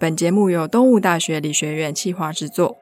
[0.00, 2.78] 本节目由东吴大学理学院企划制作。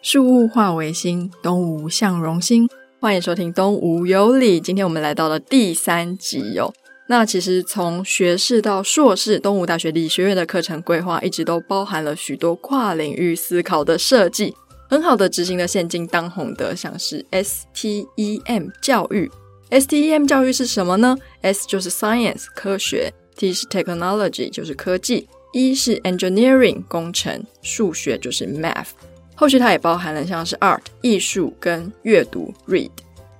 [0.00, 2.68] 树物化为心，东吴向荣心。
[3.00, 4.60] 欢迎收听《东吴有理》。
[4.64, 6.72] 今天我们来到了第三集哦。
[7.08, 14.54] 那其实从学士到硕士，东吴大学理学院的课程规划一直都包含了许多跨领域思考的设计，
[14.88, 19.28] 很好的执行了现今当红的像是 STEM 教育。
[19.70, 28.88] STEM 教育是什么呢？S 就是 Science 科学，T 是 Technology 就是科技，E 是 Engineering 工程，数学就是 Math。
[29.34, 32.90] 后续它也包含了像是 art 艺术跟阅读 read，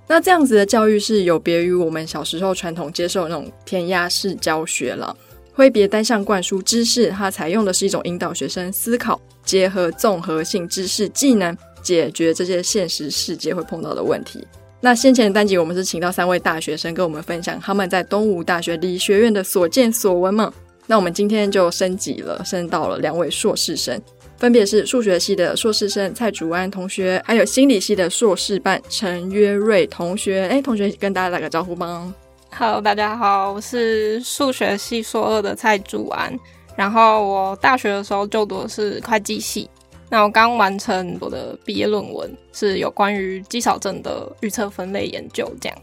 [0.09, 5.17] 那这样子的教育是有别于我们小时候传统接受那种填鸭式教学了，
[5.53, 14.45] 挥别单向灌输知识，它采用的是一种引导学生思考，结合综合性知识技能，解决这些现实世界会碰到的问题。
[14.85, 20.53] 那先前的单集我们是请到三位大学生跟我们分享他们在东吴大学理学院的所见所闻嘛，
[20.87, 23.99] 那我们今天就升级了，升到了两位硕士生。
[24.37, 30.47] 分别是数学系的硕士生蔡祖安同学，还有心理系的硕士班陈约瑞同学。
[30.49, 32.13] 哎，同学跟大家打个招呼吧。
[32.51, 36.39] Hello，大家好，我是数学系硕二的蔡祖安。
[36.77, 39.71] 然后我大学的时候就读的是会计系。
[40.09, 45.51] 那我刚完成我的毕业论文，是有关于肌少症的预测分类研究。
[45.61, 45.79] 这样。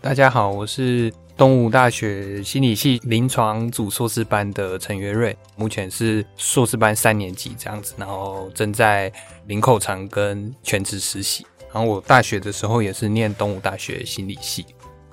[0.00, 1.12] 大家好，我是。
[1.34, 9.10] 东吴大学心理系临床组硕士班的陈约瑞，目前是硕士班三年级这样子，然后正在
[9.46, 11.44] 林口长跟全职实习。
[11.72, 14.66] 然后我大学的时候也是念东吴大学心理系，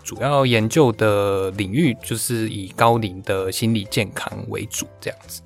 [0.04, 5.42] 主要研究的领域就是以高龄的心理健康为主这样子。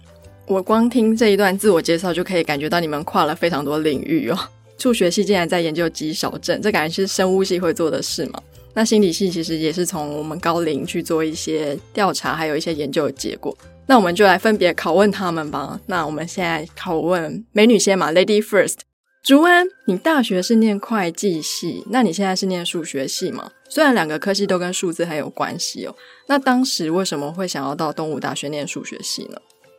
[0.45, 4.37] 我光听这一段自我介绍就可以感觉到你们跨了非常多领域哦。
[4.77, 8.41] 数学系竟然在研究肌少症，这感觉是生物系会做的事吗？
[8.73, 13.55] 那心理系其实也是从我们高龄去做一些调查，还有一些研究的结果。
[13.85, 15.79] 那我们就来分别拷问他们吧。
[15.85, 18.79] 那我们现在拷问美女先嘛，Lady First。
[19.21, 23.51] 竹安，你大学是念会计系，那你现在是念数学系吗？
[23.69, 25.95] 虽然两个科系都跟数字很有关系哦。
[26.27, 29.37] 那当时为什么会想要到东吴大学念数学系呢？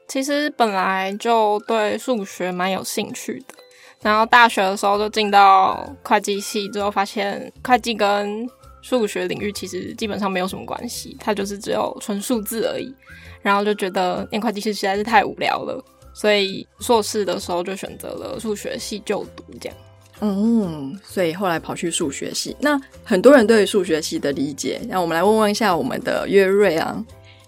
[0.09, 3.55] 其实本来就对数学蛮有兴趣的，
[4.03, 8.49] 然后大学的时候就进到会计系之后，发现会计跟
[8.83, 12.95] 数学领域其实基本上没有什么关系，它就是只有纯数字而已。
[13.43, 15.85] 然后就觉得念会计系实在是太无聊了，
[16.15, 19.45] 所以硕士的时候就选择了数学系就读。
[19.61, 19.79] 这样，
[20.21, 22.57] 嗯，所以后来跑去数学系。
[22.59, 27.05] 那很多人对数学系的理解，让我们来问问一下我们的岳瑞啊，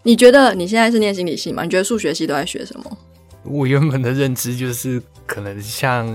[0.06, 1.64] 你觉得你现在是念心理系吗？
[1.64, 2.98] 你觉得数学系都在学什么？
[3.42, 6.06] 我原本的认知就是，可能像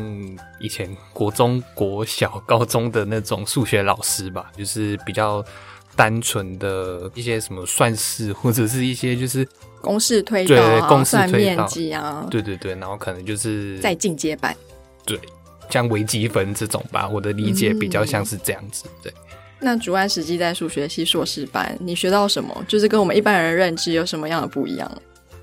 [0.61, 5.43] 以前国中国小、高中的那种数学老师吧，就是比较
[5.93, 9.45] 单纯的一些什么算式，或者是一些就是
[9.81, 14.55] 公式推导啊、算面积啊，对对对，然后可能就是在进阶版，
[15.05, 15.19] 对，
[15.69, 17.09] 像微积分这种吧。
[17.09, 19.13] 我的理解比较像是这样子，对。
[19.63, 22.65] 那主安实际在数学系硕士班，你学到什么？
[22.67, 24.91] 就是跟我们一般人认知有什么样的不一样？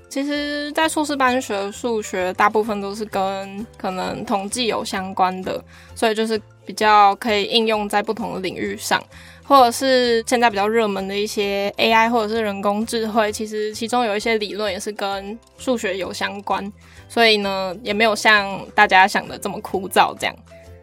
[0.09, 5.63] 其实，在硕士班学数学，大部分都是跟可能统计有相关的，
[5.93, 8.99] 所以就是比较可以应用在不同的领域上，
[9.45, 16.73] 或者是现在比较热门的一些 AI 或者是人工智慧，其实其中有一些理论也是跟数学有相关，
[17.07, 20.35] 所以呢，也没有像大家想的这么枯燥，这样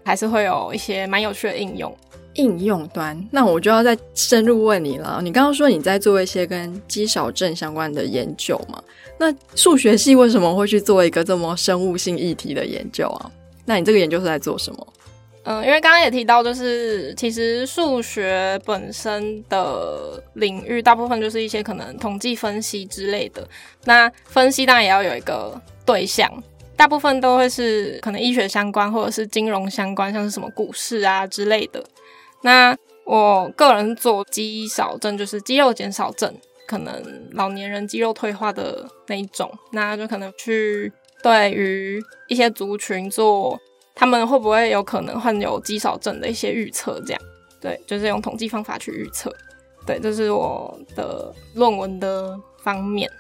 [0.05, 1.93] 还是会有一些蛮有趣的应用。
[2.37, 5.21] 应用端，那我就要再深入问你了。
[5.23, 8.83] 你刚刚说你在做一些跟肌少症相关的研究嘛？
[9.19, 13.31] 那数学系为什么会去做一个这么生物性议题的研究啊？
[13.65, 14.87] 那你这个研究是在做什么？
[15.49, 23.49] 嗯，因为刚刚也提到，就是其实数学本身的领域，大部分就是一些可能统计分析之类的。
[23.85, 26.29] 那分析当然也要有一个对象，
[26.77, 31.81] 大部分都会是可能医学相关或者是金融相关，像是什么股市啊之类的。
[32.43, 36.33] 那我个人做肌少症，就是肌肉减少症，
[36.67, 37.03] 可能
[37.33, 40.93] 老年人肌肉退化的那一种，那就可能去
[41.23, 43.59] 对于一些族群做，
[43.95, 47.23] 他们会不会有可能患有肌少症的一些预测，这样，
[47.61, 49.33] 对，就是用统计方法去预测，
[49.87, 53.11] 对，这是我的论文的方面。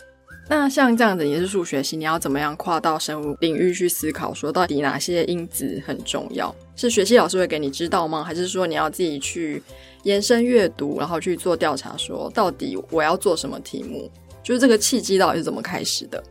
[0.48, 4.32] 那像这样子你是数学系，你要怎么样跨到生物领域去思考？
[4.32, 6.54] 说到底哪些因子很重要？
[6.76, 8.22] 是学习老师会给你知道吗？
[8.22, 9.60] 还是说你要自己去
[10.04, 11.96] 延伸阅读，然后去做调查？
[11.96, 14.08] 说到底我要做什么题目？
[14.43, 16.22] 就是这个契机到底是怎么开始的？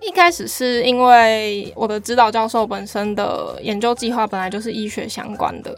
[0.00, 5.76] 一开始是因为我的指导教授本身的研究计划本来就是医学相关的，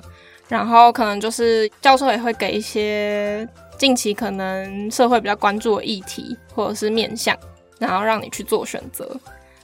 [0.49, 3.49] 然后可能就是教授也会给一些
[3.79, 7.35] 近期可能社会比较关注的议题或者是面向。
[7.79, 9.09] 然后让你去做选择。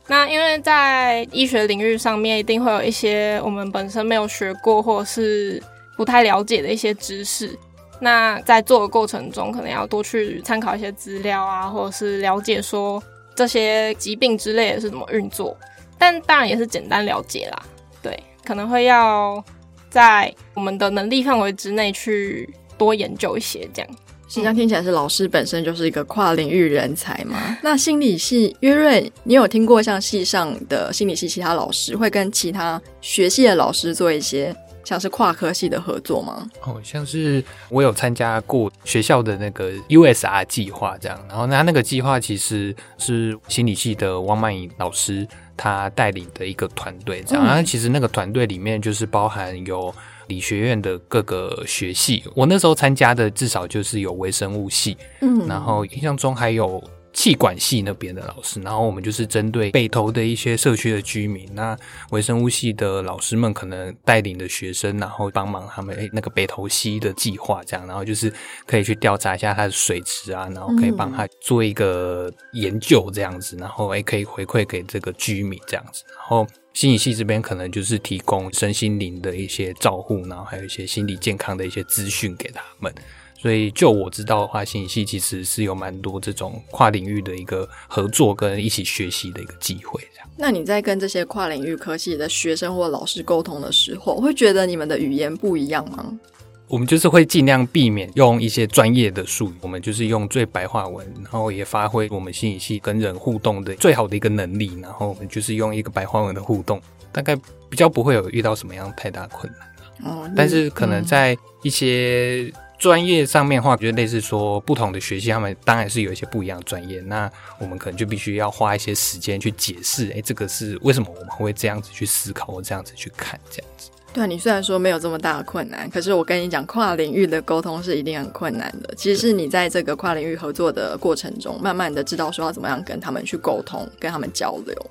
[0.07, 5.63] 那因为在医学领域上面，一定会有一些我们本身没有学过或者是
[5.97, 7.59] 不太了解的一些知识。
[8.01, 13.03] 那在做的过程中，可能要多去参考一些资料啊，或者是了解说
[13.35, 15.57] 这些疾病之类的是怎么运作。
[15.97, 17.63] 但当然也是简单了解啦，
[18.03, 19.43] 对，可能会要
[19.89, 23.91] 在我们的能力范围之内去多研究一些这样。
[24.35, 27.57] 实际上听起来是老师本身就是一个跨领域人才嘛。
[27.63, 34.53] 那心理系约瑞，你有听过像系上的心理系其他老师会跟其他学系的老师做一些
[34.83, 36.45] 像是跨科系的合作吗？
[36.65, 45.25] 哦，像是我有参加过学校的那个 USR 计划这样，然后那那个计划其实是心理系的汪曼颖老师
[45.57, 49.95] 他带领的一个团队这样，然后其实那个团队里面就是包含有。
[50.27, 56.83] 理学院的各个学系，我那时候参加的至少就是有微生物系，嗯，然后印象中还有
[57.13, 61.77] 气管系那边的老师，然后我们就是针对北投的一些社区的居民，那
[62.11, 68.33] 微生物系的老师们可能带领的学生，然后帮忙他们诶那个北投溪的计划这样，然后就是
[68.67, 76.47] 可以去调查一下它的水池啊，然后可以帮他做一个研究这样子，然后诶可以回馈给这个居民这样子，然后。
[76.75, 82.93] 心理系这边可能就是提供身心灵的一些照护，然后还有一些心理健康的一些资讯给他们。
[83.39, 90.03] 所以就我知道的话，心理系其实是有蛮多这种跨领域的一个合作跟一起学习的一个机会。
[90.15, 96.19] 这样，那你在跟这些跨领域科系的学生或老师沟通的时候，会觉得你们的语言不一样吗？
[96.67, 106.81] 我们就是会尽量避免用一些专业的术语，我们就是用最白话文，然后也发挥我们心理系跟人互动的最好的一个能力，然后我们就是用一个白话文的互动，
[107.13, 107.37] 大概
[107.69, 110.11] 比较不会有遇到什么样太大困难。
[110.11, 117.31] 哦，但是可能在一些专业上面的话，就类似说不同的学习，他们当然是有一些不一样的专业，那
[117.61, 123.91] 我们可能就必须要花一些时间去解释，哎，这个是为什么我们会这样子去思考，或这样子去看，这样子。
[124.15, 128.95] 对你虽然说没有这么大的困难，可是我跟你讲，跨领域的沟通是一定很困难的。
[128.97, 134.91] 其实是你在这个跨领域合作的过程中，慢慢的知道说要怎么样跟他们去沟通，跟他们交流。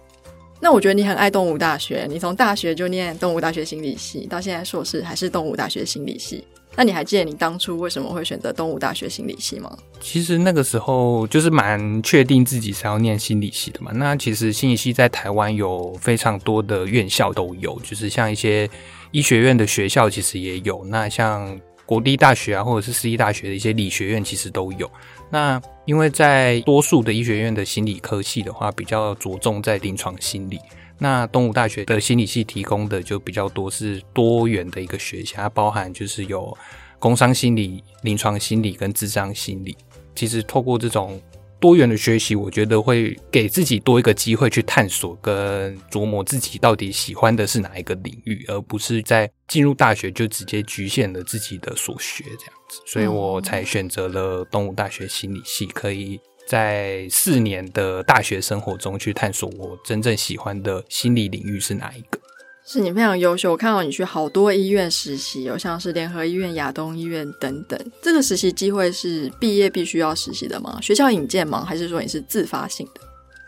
[0.59, 6.45] 那我觉得你很爱动物大学，你从大学就念动物大学心理系，到现在硕士还是动物大学心理系。
[6.75, 9.77] 那你还记得你当初为什么会选择动物大学心理系吗？
[10.01, 13.91] 其实那个时候就是蛮确定自己是要念心理系的嘛。
[13.93, 18.69] 那其实心理系在台湾有非常多的院校都有，就是像一些。
[19.13, 24.89] 医学院的学校其实也有，那像国立大学啊，或者是私立大学的一些理学院，其实都有。
[25.29, 30.59] 那因为在多数的医学院的心理科系的话，比较着重在临床心理。
[30.97, 36.57] 那东吴大学的心理系提供的就比较多是多元的一个学校，它包含就是有
[36.97, 39.77] 工商心理、临床心理跟智商心理。
[40.15, 41.21] 其实透过这种。
[41.63, 52.81] 多元的学习，我觉得会给自己多一个机会去探索跟琢磨自己到底喜欢的是哪一个领域，而不是在进入大学就直接局限了自己的所学这样子。
[52.85, 62.19] 所以我才选择了动物大学心理系，可以在四年的大学生活中去探索我真正喜欢的心理领域是哪一个。
[62.65, 67.77] 是你非常优秀，我看到你去好多医院实习，有像是联合医院、亚东医院等等。
[68.01, 70.79] 这个实习机会是毕业必须要实习的吗？
[70.81, 71.65] 学校引荐吗？
[71.65, 73.01] 还是说你是自发性的？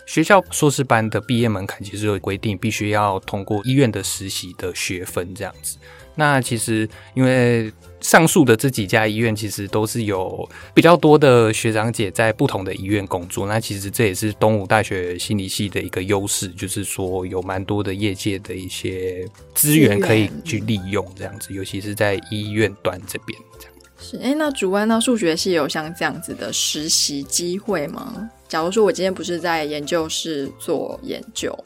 [0.05, 5.77] 学校硕士班的毕业门槛其实有规定，必须要通过医院的实习的学分这样子。
[6.15, 7.71] 那其实因为。
[8.01, 23.73] 上述的这几家医院其实都是有比较多的学长姐在不同的医院工作，那其实这也是东吴大学心理系的一个优势，就是说有蛮多的业界的一些资源可以去利用，这样子，尤其是在医院端这边这样。
[23.97, 28.29] 是，哎，那主观到数学系有像这样子的实习机会吗？
[28.47, 31.57] 假如说我今天不是在研究室做研究，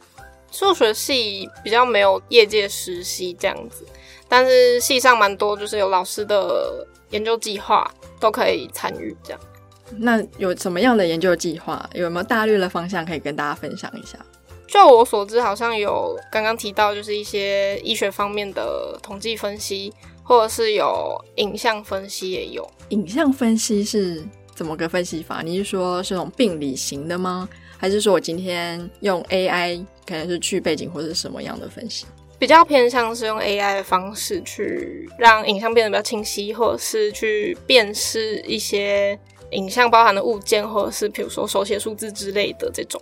[0.54, 3.86] 数学系比较没有业界实习这样子。
[4.30, 9.40] 但是系上蛮多，就是有老师的研究计划都可以参与这样。
[9.98, 11.90] 那有什么样的研究计划？
[11.96, 14.18] 有没有大略的方向可以跟大家分享一下？
[14.68, 22.70] 就我所知，好像有刚刚提到，就是一些医学方面的统计分析，或者是有影像分析也有。
[22.90, 25.42] 影像分析是怎么个分析法？
[25.42, 27.50] 你是说是种病理型的吗？
[27.80, 32.06] 还是说我今天用 AI 可能是去背景或者什么样的分析？
[32.40, 39.20] 比较偏向是用 AI 的方式去让影像变得比较清晰，或者是去辨识一些
[39.52, 43.00] 影像包含的物件，或者是比如说手写数字之类的这种。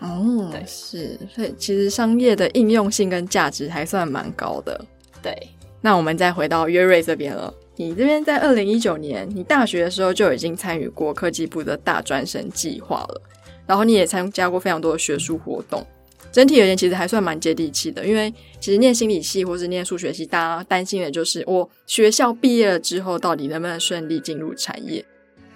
[0.00, 4.84] 哦，对，是，所以其实商业的应用性跟价值还算蛮高的。
[5.22, 5.32] 对，
[5.80, 7.52] 那我们再回到约瑞这边了。
[7.76, 13.22] 你这边在二零一九年，你大学的时候就已经参与过科技部的大专生计划了。
[13.66, 15.86] 然后你也参加过非常多的学术活动。
[16.32, 18.06] 整体而言，其实还算蛮接地气的。
[18.06, 25.04] 因为其实念心理系或是念数学系，大家担心的就是我学校毕业了之后，到底能不能顺利进入产业。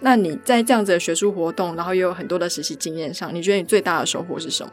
[0.01, 4.73] 那你在这样子的学术活动，然后又有很多的实习经验上，你觉得你最大的收获是什么？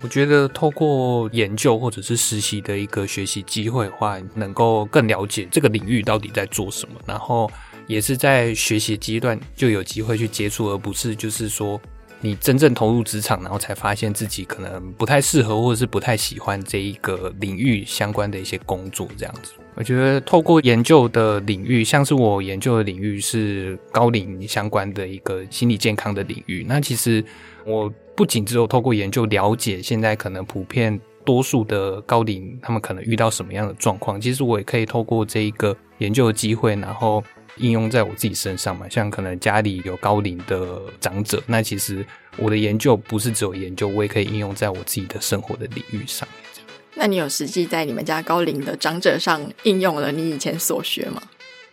[0.00, 7.50] 我觉得透过研究或者是实习的一个学习机会的话，能够更了解这个领域到底在做什么，然后
[7.86, 11.80] 也是在学习阶段就有机会去接触，而不是就是说。
[12.20, 19.52] 你真正投入职场，然后才发现自己可能不太适合，或者是不太喜欢这一个领域相关的一些工作，这样子。
[19.76, 26.64] 我觉得透过研究的领域，像是我研究的领域是高龄相关的一个心理健康的领域。
[26.68, 27.24] 那其实
[27.64, 37.22] 我不仅只有透过研究了解现在可能普遍多数的高龄他们可能遇到什么样的状况，其实我也可以透过这一个研究的机会，然后。
[37.60, 42.04] 应用在我自己身上嘛，像可能家里有高龄的长者，那其实
[42.36, 46.64] 我的研究不是只有研究，我也可以应用在我自己的生活的领域上面。
[46.94, 51.22] 那你有实际在你们家高龄的长者上应用了你以前所学吗？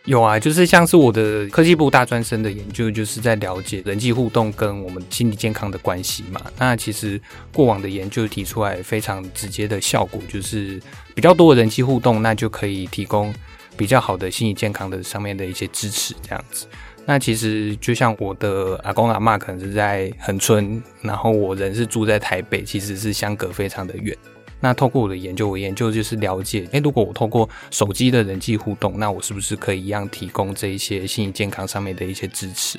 [0.04, 6.40] 有啊，就是像是我的科技部大专生的研究，就是在了解人际互动跟我们心理健康的关系嘛。
[6.56, 7.20] 那其实
[7.52, 10.80] 过往的研究提出来非常直接的效果，就是
[11.12, 13.34] 比较多的人际互动，那就可以提供。
[13.76, 16.66] 比较好的心理健康的上面的一些支持，这样子。
[17.04, 24.16] 那其实就像我的阿公阿妈可能是在横村，然后我人是住在台北，其实是相隔非常的远。
[24.58, 32.78] 那透过我的研究，我研究就是了解，诶，如果我透过手机的人际互动，那我是不是可以一样提供这一些心理健康上面的一些支持？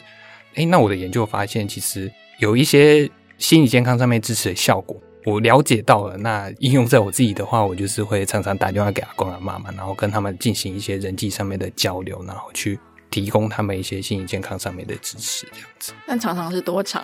[0.55, 4.99] 诶，那我的研究发现，其实有一些心理健康上面支持的效果。
[5.27, 12.79] 我了解到了，那应用在我自己的话，我就是会常常打电话给阿公阿妈嘛，然后跟他们进行一些人际上面的交流，然后去
[13.09, 15.91] 提供他们一些心理健康上面的支持，这样子。
[16.05, 17.03] 那常常是多长？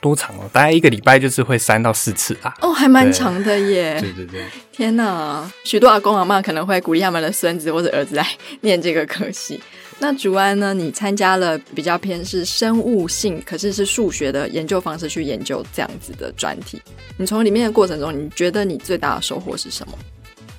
[0.00, 0.50] 多长哦？
[0.52, 2.52] 大概一个礼拜就是会三到四次啊。
[2.60, 3.96] 哦，还蛮长的耶。
[4.00, 4.44] 对对对。
[4.72, 8.26] 天哪，许多阿公阿妈可能会鼓励他们的孙子或者儿子来
[8.62, 9.62] 念这个科系。
[10.02, 10.74] 那竹安呢？
[10.74, 16.82] 你参加了比较偏是生物性，可是是数学的研究方式去研究这样子的专题。
[17.16, 19.92] 你从里面的过程中，你觉得你最大的收获是什么？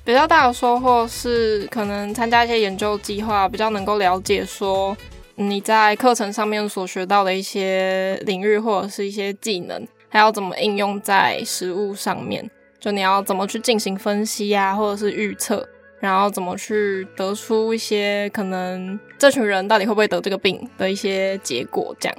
[0.02, 4.96] 比较大的收获是可能参加一些研究计划，比较能够了解说
[5.34, 12.50] 你在课程上面所学到的一些领域或者是一些技能，还要怎么应用在实物上面。
[12.80, 15.68] 就你要怎么去进行分析啊，或者是预测。
[16.04, 21.96] 然后怎么去得出一些可能这群人到底会不会得这个病的一些结果？
[21.98, 22.18] 这样，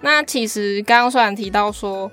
[0.00, 2.10] 那其实刚刚虽然提到说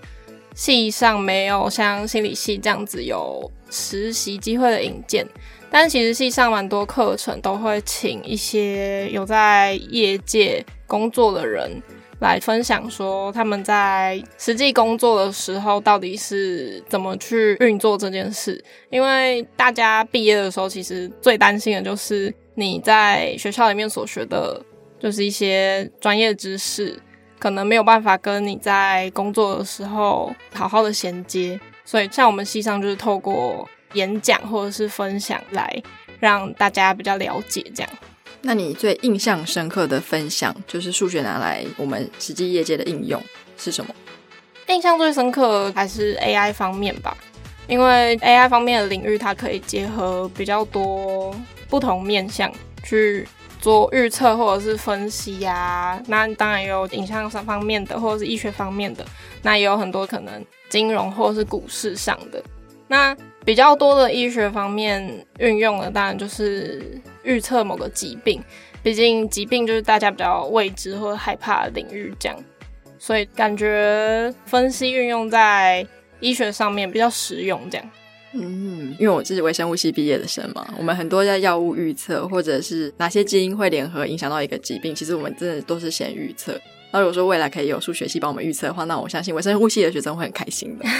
[0.53, 5.27] 系上没有像心理系这样子有实习机会的引荐，
[5.71, 11.81] 但其实系上蛮多课程都会请一些有在业界工作的人。
[12.19, 24.59] 来分享说他们在实际工作的时候到底是怎么去运作这件事，因为大家毕业的时候其实最担心的就是你在学校里面所学的，
[25.00, 27.00] 就是一些专业知识，
[27.38, 35.83] 可能没有办法跟你在工作的时候好好的衔接，所以像我们系上就是透过演讲或者是分享来
[36.19, 37.91] 让大家比较了解这样。
[38.41, 43.22] 那你最印象深刻的分享，就是数学拿来我们实际业界的应用
[43.58, 43.94] 是什么？
[44.67, 47.15] 印象最深刻还是 AI 方面吧，
[47.67, 51.36] 因为 AI 方面的领域，它可以结合比较多
[51.70, 52.51] 不同面向
[52.84, 53.27] 去
[53.62, 56.01] 做预测或者是分析呀。
[56.08, 59.06] 那当然也有影像上方面的，或者是医学方面的，
[59.41, 62.44] 那也有很多可能金融或者是股市上的。
[62.89, 63.15] 那
[63.47, 68.43] 比较多的医学方面运用的，当然就是预测某个疾病。
[68.83, 72.37] 毕竟疾病就是大家比较未知或者害怕的领域，这样，
[72.99, 75.87] 所以感觉分析运用在
[76.19, 77.57] 医学上面比较实用。
[77.69, 77.89] 这样，
[78.33, 86.59] 嗯，因为我是微生物系毕业的生嘛，我们很多在药物预测或者是哪些基因会联合影响到一个疾病，其实我们真的都是先预测。
[86.91, 90.85] 那如果说未来可以有数学系帮我们预测的话，那我相信微生物系的学生会很开心的。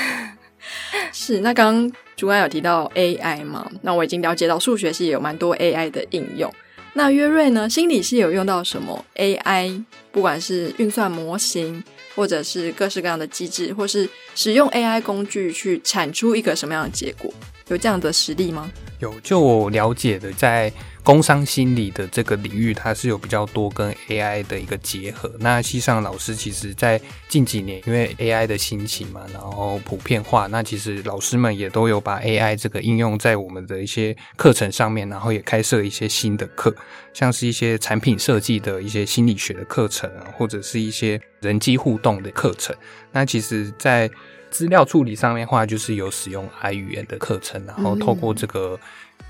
[1.19, 3.67] 是，那刚刚主管有提到 AI 嘛？
[3.81, 6.53] 那我已经了解到数学系有蛮多 AI 的应用。
[6.93, 7.67] 那约瑞呢？
[7.67, 9.83] 心理系有用到什么 AI？
[10.12, 11.83] 不管是运算模型，
[12.15, 17.33] 或者是各式各样的机制，或是使用 AI 工具去产出一个什么样的结果？
[17.69, 18.71] 有这样的实例吗？
[18.99, 20.71] 有，就我了解的，在
[21.03, 25.31] 工商心理的这个领域，它是有比较多跟 AI 的一个结合。
[25.39, 26.99] 那西上老师其实，在
[27.29, 36.75] 近几年，因为 AI 的兴起嘛，然后普遍化，那其实老师们也都有把 AI 这个应用在我们的一些课程上面，然后也开设一些新的课，
[37.13, 42.75] 像是一些产品设计的一些心理学的课程，或者是一些人机互动的课程。
[43.11, 44.09] 那其实，在
[44.49, 48.79] 资料处理上面话，就是有使用 I 语言的课程，然后透过这个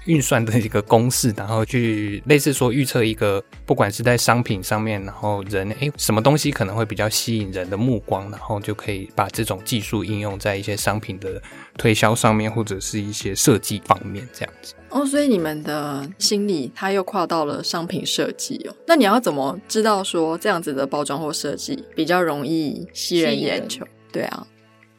[0.06, 11.42] 运算的一个公式，然后去类似说预测一个，不管是在商品上面，然后人诶什么东西可能会比较吸引人的目光，然后就可以把这种技术应用在一些商品的
[11.78, 14.74] 推销上面，或者是一些设计方面这样子。
[14.90, 18.76] 哦，所以你们的心理它又跨到了商品设计哦。
[18.88, 23.86] 那你要怎么知道说这样子的包装或设计比较容易吸人眼球？
[24.12, 24.48] 对啊。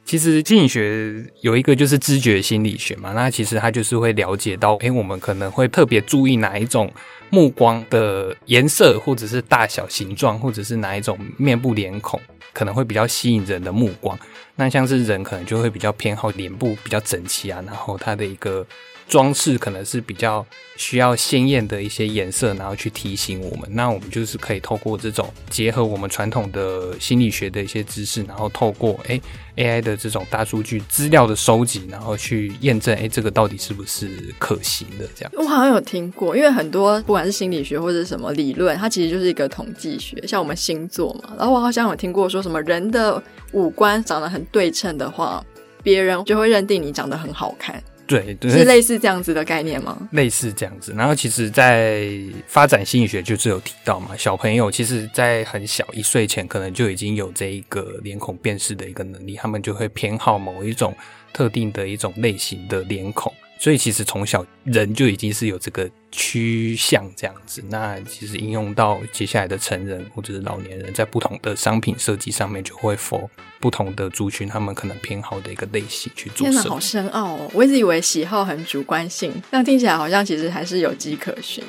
[0.09, 6.91] 其实心理学有一个就是知觉心理学嘛，那其实它就是会了解到，诶，我们可能会特别注意哪一种
[7.29, 12.19] 目光的颜色，或者是大小、形状，或者是哪一种面部脸孔，
[12.55, 14.19] 可能会比较吸引人的目光。
[14.57, 18.67] 那像是人可能就会比较偏好脸部比较整齐啊，然后它的一个。
[19.09, 20.45] 装饰可能是比较
[20.77, 23.69] 需要鲜艳的一些颜色，然后去提醒我们。
[23.73, 29.21] 那我们就是可以透过这种结合我们传统的心理学的一些知识，然后透过诶
[29.57, 35.33] AI 的这种大数据资料的收集，然后去验证诶这个到底是不是可行的这样。
[35.35, 41.35] 我好像有听过，因为很多不管是心理学或者什么理论，它其实就是一个统计学，像我们星座嘛。
[41.39, 43.21] 然后我好像有听过说什么人的
[43.53, 45.43] 五官长得很对称的话，
[45.83, 47.83] 别人就会认定你长得很好看。
[48.09, 49.97] 对，是类似这样子的概念吗？
[50.13, 52.09] 类似这样子，然后其实，在
[52.47, 60.97] 发展心理学就是有提到嘛，小朋友其实，在很小一岁前，可能就已经有这一个脸孔辨识的一个能力，他们就会偏好某一种
[61.35, 63.31] 特定的一种类型的脸孔。
[63.59, 73.29] 所以其实从小人就已经是有这个趋向这样子，那其实应用到接下来的成人或者是老年人，在不同的商品设计上面，就会 for
[73.61, 76.47] 不同的族群，他们可能偏好的一个类型去做。
[76.47, 77.51] 天哪，好深奥哦！
[77.53, 81.63] 我一直以为喜好很主观性，但听起来好像其实还是有迹可循。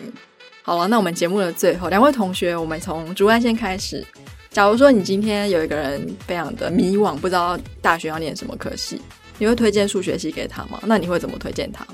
[0.62, 4.06] 好了，那我们节目的最后，两位同学，我们从主观先开始。
[4.52, 9.02] 假如说你今天有一个人非常的迷惘，不知道大学要念什么科系。
[9.38, 10.80] 你会推荐数学系给他吗？
[10.86, 11.86] 那你会怎么推荐他？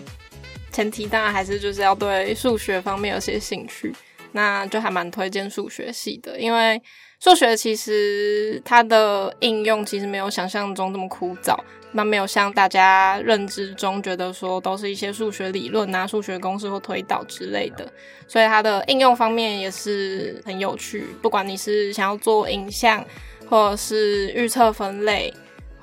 [0.75, 3.95] 前提当然还是就是要对数学方面有些兴趣，
[4.33, 6.81] 那就还蛮推荐数学系的，因为
[7.17, 11.57] 数学其实它的应用其实没有想象中那么枯燥，
[11.93, 17.89] 那没有像大家认知中觉得说都是一些数学理论啊、数学公式或推导之类的，
[18.27, 21.05] 所以它的应用方面也是很有趣。
[21.21, 23.01] 不管你是想要做影像，
[23.49, 25.33] 或者是预测分类。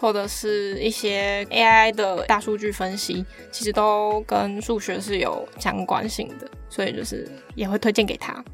[0.02, 8.44] 或者是一些 AI 的大数据分析，其实都跟数学是有相关性的，所以就是也会推荐给他。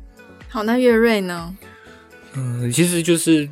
[0.47, 1.57] 好，那岳瑞呢？
[2.35, 3.49] 嗯，其实就是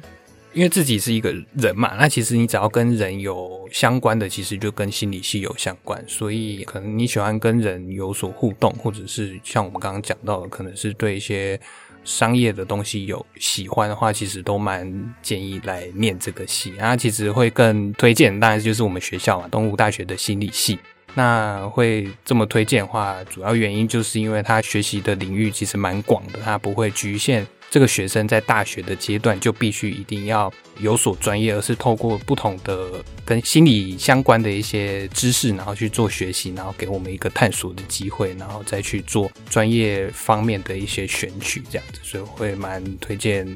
[0.52, 11.58] 因为自己是一个人嘛，那其实你只要跟人有相关的，其实就跟心理系有相关，所以可能你喜欢跟人有所互动，或者是像我们刚刚讲到的，可能是对一些。
[12.06, 16.72] 商业的东西有喜欢的话，其实都蛮建议来念这个系。
[16.78, 20.78] 那其实会更推荐，当然就是我们学校嘛，东吴大学的心理系。
[21.14, 27.46] 那会这么推荐的话，主要原因就是因为他学习的领域其实蛮广的，他不会局限。
[27.68, 43.46] 这个学生在大学的阶段就必须一定要有所专业，而是透过不同的跟心理相关的一些知识，然后去做学习，然后给我们一个探索的机会，然后再去做专业方面的一些选取，这样子，所以会蛮推荐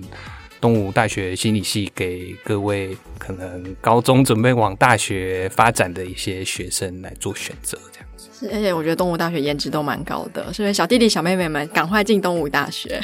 [0.60, 8.28] 东吴大学心理系给各位可能高中准备往大学发展的一些学生来做选择，这样子。
[8.38, 13.00] 是，而且我觉得东吴大学颜值都蛮高的，所以小弟弟小妹妹们赶快进东吴大学。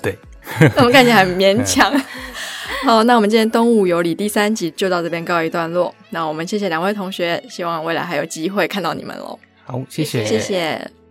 [0.00, 0.16] 对。
[0.76, 1.92] 我们看起来很勉强。
[2.84, 5.94] 好，那我们今天东吴有礼第三集就到这边告一段落。
[6.10, 9.38] 那我们谢谢两位同学，希望未来还有机会看到你们喽。
[9.64, 11.01] 好，谢谢，谢谢。